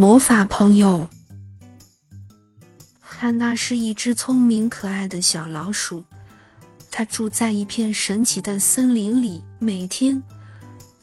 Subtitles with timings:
[0.00, 1.06] 魔法朋友。
[3.02, 6.02] 汉娜是一只聪明可爱的小老鼠，
[6.90, 9.44] 它住在一片神奇的森林里。
[9.58, 10.22] 每天，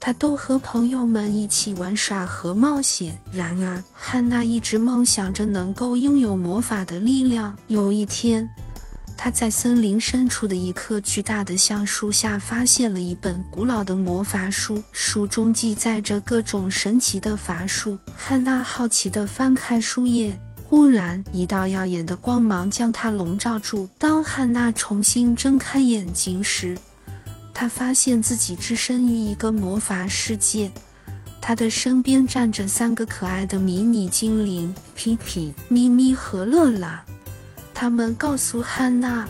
[0.00, 3.20] 它都和朋友们一起玩耍和冒险。
[3.30, 7.54] 然而，汉娜一直梦想着能够拥有魔法的力量。
[7.66, 8.48] 有一天，
[9.16, 17.98] 他在森林深处的一棵巨大的橡树下发现了一本古老的魔法书，书中记载着各种神奇的法术。
[18.14, 23.88] 汉娜好奇地翻开书页，忽然一道耀眼的光芒将她笼罩住。
[23.98, 26.76] 当汉娜重新睁开眼睛时，
[27.54, 30.70] 她发现自己置身于一个魔法世界，
[31.40, 37.00] 她的身边站着三个可爱的迷你精灵：皮皮、咪咪和乐乐。
[37.78, 39.28] 他们告诉汉娜，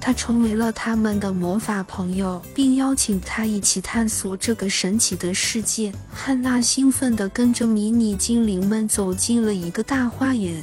[0.00, 5.92] 他成为了他们的魔法朋友，并邀请他一起探索这个神奇的世界。
[6.12, 10.60] 汉娜兴奋地跟着迷你精灵们走进了一个大花园。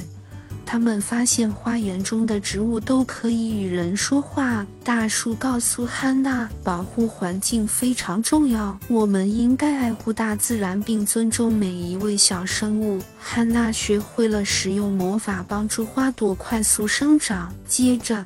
[0.70, 4.64] 他们发现花园中的植物都可以与人说话。
[4.84, 13.02] 大树告诉汉娜，保护环境非常重要，我们应该爱护大自然并尊重每一位小生物。
[13.18, 17.52] 汉娜学会了使用魔法帮助花朵快速生长。
[17.66, 18.24] 接着，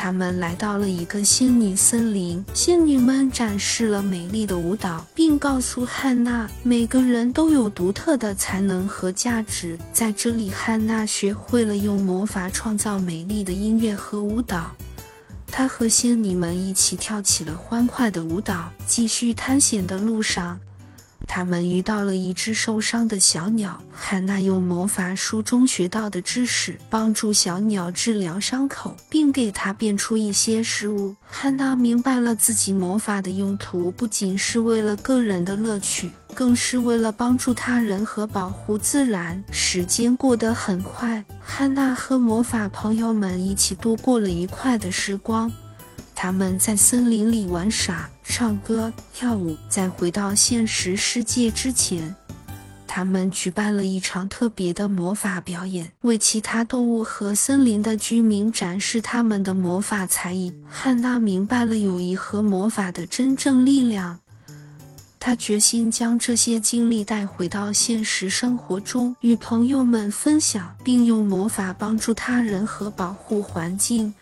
[0.00, 9.76] 他们来到了一个仙女森林，仙女们展示了美丽的舞蹈，并告诉汉娜，每个人都有独特的才能和价值。
[9.92, 14.70] 在这里，汉娜学会了用魔法创造美丽的音乐和舞蹈。
[15.48, 18.70] 她和仙女们一起跳起了欢快的舞蹈。
[18.86, 20.60] 继续探险的路上。
[21.28, 31.14] 他们遇到了一只受伤的小鸟，汉娜用魔法书中学到的知识帮助小鸟治疗伤口，并给它变出一些食物。
[31.24, 39.44] 汉娜明白了自己魔法的用途不仅是为了个人的乐趣，更是为了帮助他人和保护自然。
[39.52, 45.52] 时间过得很快，汉娜和魔法朋友们一起度过了愉快的时光。
[46.20, 49.56] 他们在森林里玩耍、唱歌、跳舞。
[49.68, 52.12] 在回到现实世界之前，
[52.88, 60.52] 他们举办了一场特别的魔法表演，为其他动物和森林的居民展示他们的魔法才艺。
[60.68, 64.18] 汉娜明白了友谊和魔法的真正力量，
[65.20, 74.12] 她决心将这些经历带回到现实生活中，与朋友们分享，并用魔法帮助他人和保护环境。